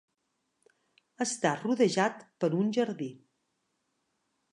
Està 1.25 1.51
rodejat 1.59 2.25
per 2.45 2.49
un 2.61 2.73
jardí. 2.79 3.11